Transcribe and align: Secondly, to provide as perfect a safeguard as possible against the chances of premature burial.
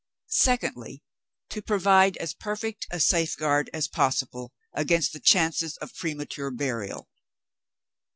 Secondly, 0.29 1.03
to 1.49 1.61
provide 1.61 2.17
as 2.17 2.33
perfect 2.33 2.87
a 2.89 2.99
safeguard 2.99 3.69
as 3.71 3.87
possible 3.87 4.51
against 4.73 5.13
the 5.13 5.19
chances 5.19 5.77
of 5.77 5.93
premature 5.93 6.49
burial. 6.49 7.07